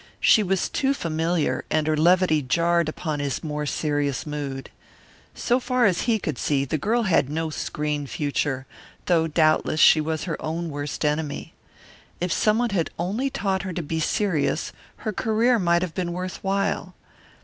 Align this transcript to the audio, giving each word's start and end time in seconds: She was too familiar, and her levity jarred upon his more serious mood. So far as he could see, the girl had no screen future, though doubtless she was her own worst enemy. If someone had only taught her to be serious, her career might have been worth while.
She 0.19 0.41
was 0.41 0.67
too 0.67 0.95
familiar, 0.95 1.63
and 1.69 1.85
her 1.85 1.95
levity 1.95 2.41
jarred 2.41 2.89
upon 2.89 3.19
his 3.19 3.43
more 3.43 3.67
serious 3.67 4.25
mood. 4.25 4.71
So 5.35 5.59
far 5.59 5.85
as 5.85 6.01
he 6.09 6.17
could 6.17 6.39
see, 6.39 6.65
the 6.65 6.79
girl 6.79 7.03
had 7.03 7.29
no 7.29 7.51
screen 7.51 8.07
future, 8.07 8.65
though 9.05 9.27
doubtless 9.27 9.79
she 9.79 10.01
was 10.01 10.23
her 10.23 10.41
own 10.43 10.71
worst 10.71 11.05
enemy. 11.05 11.53
If 12.19 12.33
someone 12.33 12.71
had 12.71 12.89
only 12.97 13.29
taught 13.29 13.61
her 13.61 13.73
to 13.73 13.83
be 13.83 13.99
serious, 13.99 14.71
her 15.05 15.13
career 15.13 15.59
might 15.59 15.83
have 15.83 15.93
been 15.93 16.13
worth 16.13 16.43
while. 16.43 16.95